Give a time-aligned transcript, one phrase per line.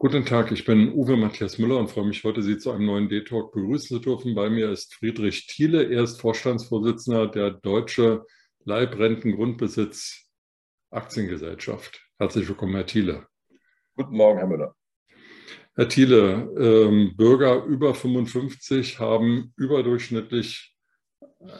[0.00, 3.08] Guten Tag, ich bin Uwe Matthias Müller und freue mich heute, Sie zu einem neuen
[3.08, 4.32] D-Talk begrüßen zu dürfen.
[4.36, 8.24] Bei mir ist Friedrich Thiele, er ist Vorstandsvorsitzender der Deutsche
[8.64, 10.30] Leibrentengrundbesitz
[10.92, 12.00] Aktiengesellschaft.
[12.16, 13.26] Herzlich willkommen, Herr Thiele.
[13.96, 14.76] Guten Morgen, Herr Müller.
[15.74, 20.76] Herr Thiele, ähm, Bürger über 55 haben überdurchschnittlich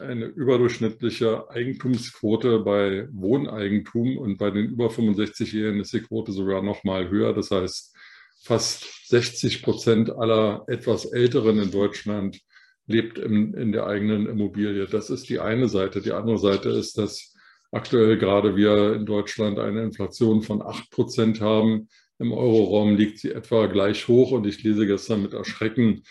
[0.00, 6.84] eine überdurchschnittliche Eigentumsquote bei Wohneigentum und bei den über 65-Jährigen ist die Quote sogar noch
[6.84, 7.32] mal höher.
[7.32, 7.96] Das heißt,
[8.42, 12.40] fast 60 Prozent aller etwas Älteren in Deutschland
[12.86, 14.86] lebt in, in der eigenen Immobilie.
[14.86, 16.00] Das ist die eine Seite.
[16.00, 17.34] Die andere Seite ist, dass
[17.70, 21.88] aktuell gerade wir in Deutschland eine Inflation von 8 Prozent haben.
[22.18, 26.02] Im Euroraum liegt sie etwa gleich hoch und ich lese gestern mit Erschrecken,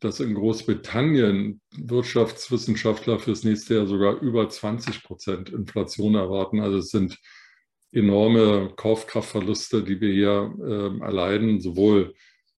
[0.00, 6.60] dass in Großbritannien Wirtschaftswissenschaftler fürs nächste Jahr sogar über 20 Prozent Inflation erwarten.
[6.60, 7.18] Also es sind
[7.94, 12.14] enorme Kaufkraftverluste, die wir hier äh, erleiden, sowohl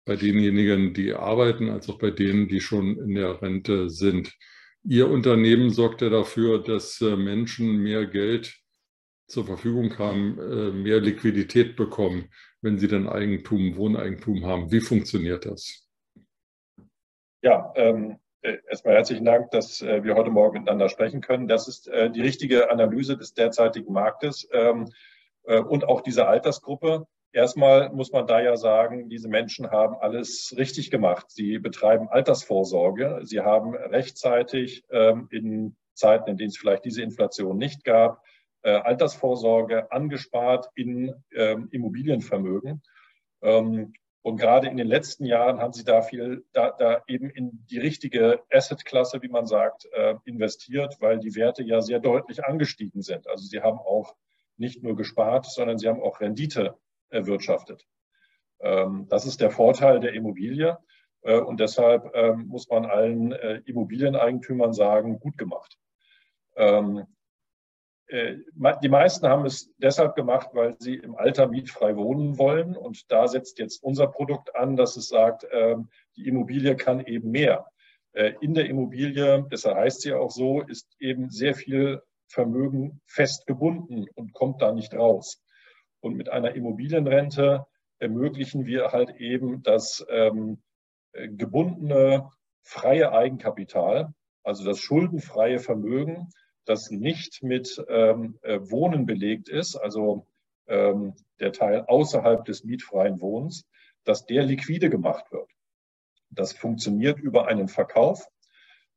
[0.05, 4.33] bei denjenigen, die arbeiten, als auch bei denen, die schon in der Rente sind.
[4.83, 8.55] Ihr Unternehmen sorgt ja dafür, dass äh, Menschen mehr Geld
[9.27, 12.29] zur Verfügung haben, äh, mehr Liquidität bekommen,
[12.61, 14.71] wenn sie dann Eigentum, Wohneigentum haben.
[14.71, 15.89] Wie funktioniert das?
[17.41, 21.47] Ja, ähm, äh, erstmal herzlichen Dank, dass äh, wir heute Morgen miteinander sprechen können.
[21.47, 24.47] Das ist äh, die richtige Analyse des derzeitigen Marktes.
[24.51, 24.91] Ähm, äh,
[25.45, 27.05] und auch diese Altersgruppe.
[27.35, 31.29] Erstmal muss man da ja sagen, diese Menschen haben alles richtig gemacht.
[31.29, 33.19] Sie betreiben Altersvorsorge.
[33.23, 38.23] Sie haben rechtzeitig ähm, in Zeiten, in denen es vielleicht diese Inflation nicht gab,
[38.61, 42.81] äh, Altersvorsorge angespart in ähm, Immobilienvermögen.
[43.41, 47.65] Ähm, und gerade in den letzten Jahren haben sie da viel, da, da eben in
[47.69, 53.01] die richtige Assetklasse, wie man sagt, äh, investiert, weil die Werte ja sehr deutlich angestiegen
[53.01, 53.27] sind.
[53.27, 54.15] Also sie haben auch
[54.57, 56.77] nicht nur gespart, sondern sie haben auch Rendite
[57.09, 57.85] erwirtschaftet.
[58.59, 60.77] Ähm, das ist der Vorteil der Immobilie.
[61.25, 65.77] Äh, und deshalb ähm, muss man allen äh, Immobilieneigentümern sagen, gut gemacht.
[66.55, 67.05] Ähm,
[68.07, 68.35] äh,
[68.83, 72.77] die meisten haben es deshalb gemacht, weil sie im Alter mietfrei wohnen wollen.
[72.77, 75.47] Und da setzt jetzt unser Produkt an, dass es sagt,
[76.15, 77.65] die Immobilie kann eben mehr.
[78.41, 84.05] In der Immobilie, deshalb heißt sie auch so, ist eben sehr viel Vermögen fest gebunden
[84.15, 85.41] und kommt da nicht raus.
[86.01, 87.65] Und mit einer Immobilienrente
[87.99, 90.61] ermöglichen wir halt eben das ähm,
[91.13, 92.29] gebundene
[92.61, 96.29] freie Eigenkapital, also das schuldenfreie Vermögen,
[96.65, 100.27] das nicht mit ähm, äh, Wohnen belegt ist, also
[100.67, 103.65] ähm, der Teil außerhalb des mietfreien Wohnens,
[104.03, 105.49] dass der liquide gemacht wird.
[106.29, 108.27] Das funktioniert über einen Verkauf.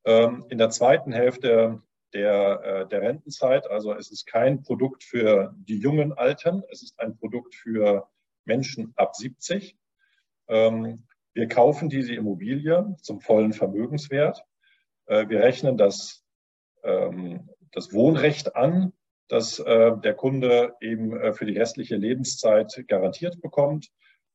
[0.05, 1.83] Ähm, in der zweiten Hälfte
[2.13, 3.69] der, äh, der Rentenzeit.
[3.71, 8.09] Also es ist kein Produkt für die jungen Alten, es ist ein Produkt für
[8.45, 9.77] Menschen ab 70.
[10.49, 14.43] Ähm, wir kaufen diese Immobilie zum vollen Vermögenswert.
[15.07, 16.25] Äh, wir rechnen das,
[16.83, 18.93] ähm, das Wohnrecht an,
[19.29, 23.91] das äh, der Kunde eben für die restliche Lebenszeit garantiert bekommt.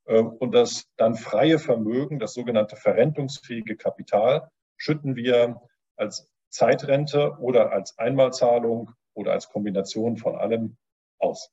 [0.06, 5.62] Und das dann freie Vermögen, das sogenannte verrentungsfähige Kapital, schütten wir
[5.96, 10.78] als Zeitrente oder als Einmalzahlung oder als Kombination von allem
[11.18, 11.52] aus,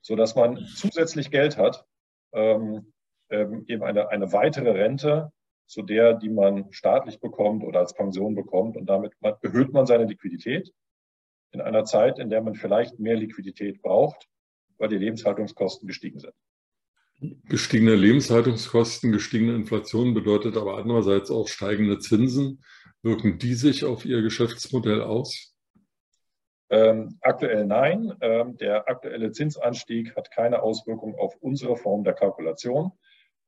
[0.00, 1.84] so dass man zusätzlich Geld hat,
[2.32, 2.92] ähm,
[3.28, 5.32] ähm, eben eine, eine weitere Rente
[5.66, 10.04] zu der, die man staatlich bekommt oder als Pension bekommt und damit erhöht man seine
[10.04, 10.72] Liquidität
[11.52, 14.28] in einer Zeit, in der man vielleicht mehr Liquidität braucht,
[14.78, 16.34] weil die Lebenshaltungskosten gestiegen sind.
[17.48, 22.64] Gestiegene Lebenshaltungskosten, gestiegene Inflation bedeutet aber andererseits auch steigende Zinsen.
[23.02, 25.54] Wirken die sich auf Ihr Geschäftsmodell aus?
[26.70, 28.14] Ähm, aktuell nein.
[28.20, 32.92] Ähm, der aktuelle Zinsanstieg hat keine Auswirkung auf unsere Form der Kalkulation,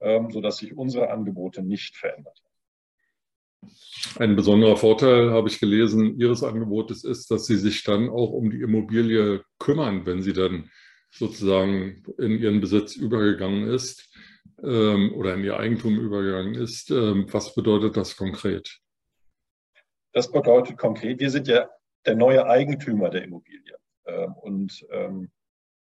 [0.01, 2.43] ähm, sodass sich unsere Angebote nicht verändert.
[4.19, 8.51] Ein besonderer Vorteil, habe ich gelesen, Ihres Angebotes ist, dass Sie sich dann auch um
[8.51, 10.69] die Immobilie kümmern, wenn sie dann
[11.11, 14.13] sozusagen in Ihren Besitz übergegangen ist
[14.65, 16.91] ähm, oder in Ihr Eigentum übergegangen ist.
[16.91, 18.82] Ähm, was bedeutet das konkret?
[20.13, 21.69] Das bedeutet konkret, wir sind ja
[22.07, 23.77] der neue Eigentümer der Immobilie.
[24.07, 25.31] Ähm, und ähm,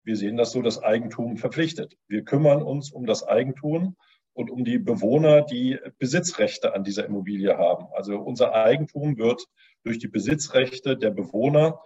[0.03, 1.97] wir sehen das so, das Eigentum verpflichtet.
[2.09, 3.97] Wir kümmern uns um das Eigentum
[4.33, 7.87] und um die Bewohner, die Besitzrechte an dieser Immobilie haben.
[7.93, 9.45] Also unser Eigentum wird
[9.83, 11.81] durch die Besitzrechte der Bewohner,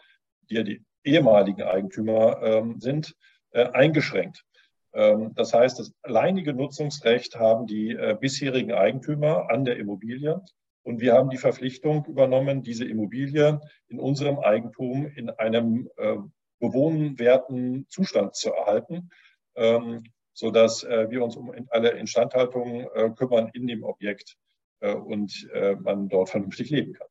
[0.49, 3.15] die ja die ehemaligen Eigentümer ähm, sind,
[3.53, 4.45] äh, eingeschränkt.
[4.93, 10.43] Das heißt, das alleinige Nutzungsrecht haben die äh, bisherigen Eigentümer an der Immobilie.
[10.83, 16.17] Und wir haben die Verpflichtung übernommen, diese Immobilie in unserem Eigentum in einem äh,
[16.59, 19.11] bewohnwerten Zustand zu erhalten.
[19.57, 20.05] Ähm,
[20.41, 24.37] sodass äh, wir uns um alle Instandhaltungen äh, kümmern in dem Objekt
[24.81, 27.07] äh, und äh, man dort vernünftig leben kann.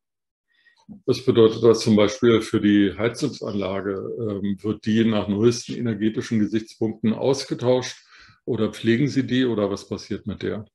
[1.06, 3.92] Was bedeutet das zum Beispiel für die Heizungsanlage?
[4.20, 8.04] Ähm, wird die nach neuesten energetischen Gesichtspunkten ausgetauscht
[8.46, 10.66] oder pflegen Sie die oder was passiert mit der?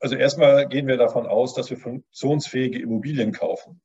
[0.00, 3.80] Also erstmal gehen wir davon aus, dass wir funktionsfähige Immobilien kaufen.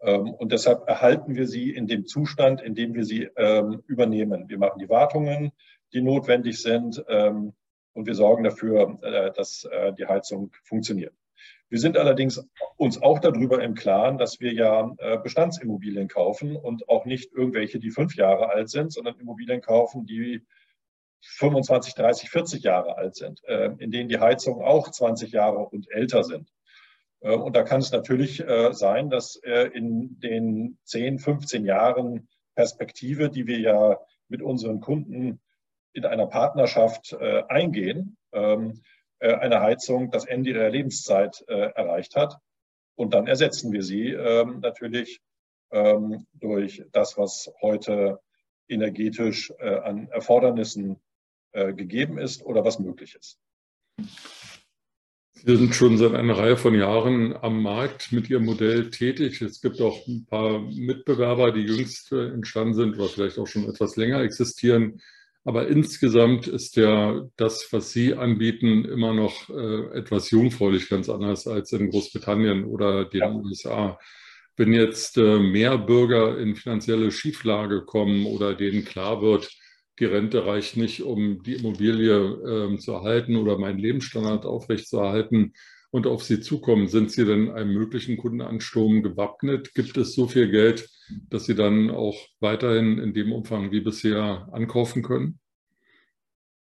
[0.00, 4.48] Ähm, und deshalb erhalten wir sie in dem Zustand, in dem wir sie ähm, übernehmen.
[4.48, 5.52] Wir machen die Wartungen,
[5.92, 7.52] die notwendig sind, ähm,
[7.92, 11.12] und wir sorgen dafür, äh, dass äh, die Heizung funktioniert.
[11.68, 12.44] Wir sind allerdings
[12.76, 17.78] uns auch darüber im Klaren, dass wir ja äh, Bestandsimmobilien kaufen und auch nicht irgendwelche,
[17.78, 20.44] die fünf Jahre alt sind, sondern Immobilien kaufen, die
[21.22, 23.40] 25, 30, 40 Jahre alt sind,
[23.78, 26.50] in denen die Heizungen auch 20 Jahre und älter sind.
[27.20, 33.58] Und da kann es natürlich sein, dass in den 10, 15 Jahren Perspektive, die wir
[33.58, 35.40] ja mit unseren Kunden
[35.92, 38.82] in einer Partnerschaft äh, eingehen, ähm,
[39.18, 42.36] äh, eine Heizung das Ende ihrer Lebenszeit äh, erreicht hat.
[42.96, 45.20] Und dann ersetzen wir sie ähm, natürlich
[45.72, 48.20] ähm, durch das, was heute
[48.68, 51.00] energetisch äh, an Erfordernissen
[51.52, 53.38] äh, gegeben ist oder was möglich ist.
[55.42, 59.40] Sie sind schon seit einer Reihe von Jahren am Markt mit Ihrem Modell tätig.
[59.40, 63.68] Es gibt auch ein paar Mitbewerber, die jüngst äh, entstanden sind oder vielleicht auch schon
[63.68, 65.00] etwas länger existieren.
[65.44, 71.46] Aber insgesamt ist ja das, was Sie anbieten, immer noch äh, etwas jungfräulich, ganz anders
[71.46, 73.32] als in Großbritannien oder den ja.
[73.32, 73.98] USA.
[74.56, 79.50] Wenn jetzt äh, mehr Bürger in finanzielle Schieflage kommen oder denen klar wird,
[80.00, 85.52] die Rente reicht nicht, um die Immobilie äh, zu erhalten oder meinen Lebensstandard aufrechtzuerhalten,
[85.90, 89.74] und auf Sie zukommen, sind Sie denn einem möglichen Kundenansturm gewappnet?
[89.74, 90.88] Gibt es so viel Geld,
[91.28, 95.40] dass Sie dann auch weiterhin in dem Umfang wie bisher ankaufen können?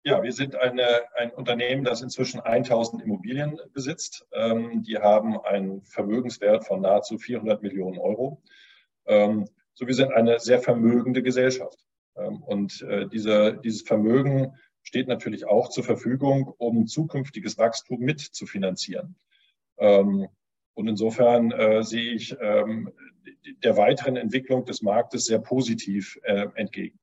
[0.05, 0.87] Ja, wir sind eine,
[1.17, 4.27] ein Unternehmen, das inzwischen 1000 Immobilien besitzt.
[4.33, 8.41] Ähm, die haben einen Vermögenswert von nahezu 400 Millionen Euro.
[9.07, 11.88] Ähm, so, wir sind eine sehr vermögende Gesellschaft.
[12.19, 18.21] Ähm, und äh, diese, dieses Vermögen steht natürlich auch zur Verfügung, um zukünftiges Wachstum mit
[18.21, 19.17] zu finanzieren.
[19.79, 20.29] Ähm,
[20.75, 22.93] und insofern äh, sehe ich ähm,
[23.63, 26.99] der weiteren Entwicklung des Marktes sehr positiv äh, entgegen.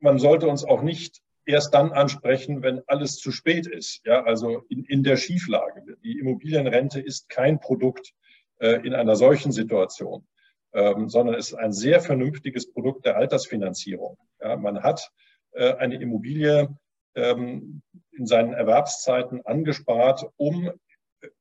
[0.00, 4.04] Man sollte uns auch nicht erst dann ansprechen, wenn alles zu spät ist.
[4.04, 5.96] Ja, also in, in der Schieflage.
[6.02, 8.12] Die Immobilienrente ist kein Produkt
[8.58, 10.26] äh, in einer solchen Situation
[10.72, 14.18] ähm, sondern es ist ein sehr vernünftiges Produkt der Altersfinanzierung.
[14.40, 15.10] Ja, man hat
[15.52, 16.76] äh, eine Immobilie
[17.14, 17.82] ähm,
[18.12, 20.70] in seinen Erwerbszeiten angespart, um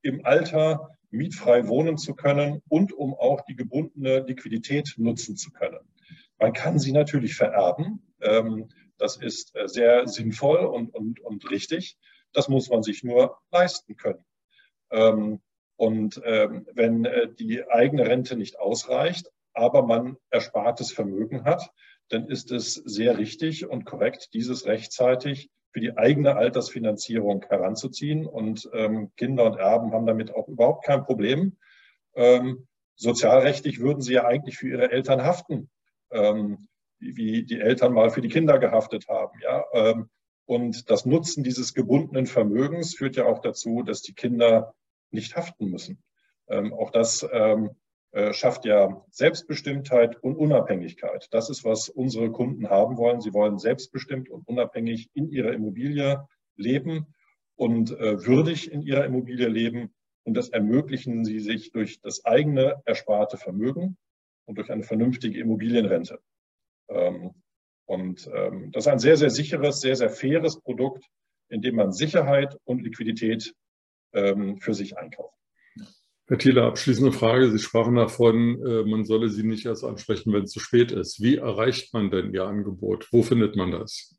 [0.01, 5.79] im Alter mietfrei wohnen zu können und um auch die gebundene Liquidität nutzen zu können.
[6.37, 8.13] Man kann sie natürlich vererben.
[8.21, 11.97] Ähm, das ist äh, sehr sinnvoll und, und, und richtig.
[12.33, 14.23] Das muss man sich nur leisten können.
[14.91, 15.41] Ähm,
[15.79, 21.71] und ähm, wenn äh, die eigene Rente nicht ausreicht, aber man erspartes Vermögen hat,
[22.09, 28.25] dann ist es sehr richtig und korrekt, dieses rechtzeitig für die eigene Altersfinanzierung heranzuziehen.
[28.25, 31.55] Und ähm, Kinder und Erben haben damit auch überhaupt kein Problem.
[32.13, 35.69] Ähm, sozialrechtlich würden sie ja eigentlich für ihre Eltern haften,
[36.11, 36.67] ähm,
[36.99, 39.39] wie die Eltern mal für die Kinder gehaftet haben.
[39.41, 39.63] Ja?
[39.71, 40.09] Ähm,
[40.45, 44.73] und das Nutzen dieses gebundenen Vermögens führt ja auch dazu, dass die Kinder
[45.11, 46.03] nicht haften müssen.
[46.47, 47.71] Ähm, auch das ähm,
[48.11, 51.27] äh, schafft ja Selbstbestimmtheit und Unabhängigkeit.
[51.31, 53.21] Das ist, was unsere Kunden haben wollen.
[53.21, 57.13] Sie wollen selbstbestimmt und unabhängig in ihrer Immobilie leben
[57.55, 59.93] und äh, würdig in ihrer Immobilie leben.
[60.23, 63.97] Und das ermöglichen sie sich durch das eigene ersparte Vermögen
[64.45, 66.19] und durch eine vernünftige Immobilienrente.
[66.89, 67.35] Ähm,
[67.85, 71.05] und ähm, das ist ein sehr, sehr sicheres, sehr, sehr faires Produkt,
[71.49, 73.53] in dem man Sicherheit und Liquidität
[74.11, 75.39] für sich einkauft.
[76.29, 77.49] Herr Thiele, abschließende Frage.
[77.49, 81.23] Sie sprachen davon, äh, man solle Sie nicht erst ansprechen, wenn es zu spät ist.
[81.23, 83.07] Wie erreicht man denn Ihr Angebot?
[83.11, 84.15] Wo findet man das?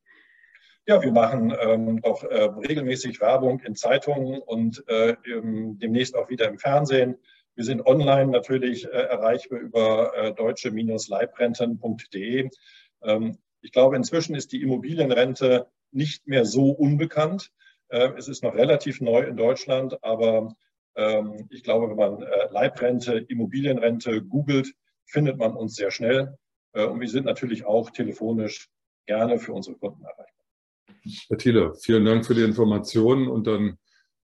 [0.89, 6.49] Ja, wir machen ähm, auch äh, regelmäßig Werbung in Zeitungen und äh, demnächst auch wieder
[6.49, 7.17] im Fernsehen.
[7.55, 12.51] Wir sind online natürlich äh, erreichbar über äh, deutsche-leibrenten.de.
[13.05, 17.53] Ähm, ich glaube, inzwischen ist die Immobilienrente nicht mehr so unbekannt.
[17.91, 20.55] Äh, es ist noch relativ neu in Deutschland, aber
[20.97, 24.73] ähm, ich glaube, wenn man äh, Leibrente, Immobilienrente googelt,
[25.05, 26.37] findet man uns sehr schnell.
[26.73, 28.69] Äh, und wir sind natürlich auch telefonisch
[29.07, 30.27] gerne für unsere Kunden erreichbar.
[31.29, 33.79] Herr Thiele, vielen Dank für die Informationen und dann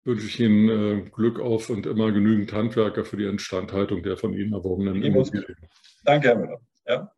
[0.04, 4.52] wünsche ich Ihnen Glück auf und immer genügend Handwerker für die Instandhaltung der von Ihnen
[4.52, 5.56] erworbenen Immobilien.
[6.04, 6.60] Danke, Herr Müller.
[6.86, 7.13] Ja.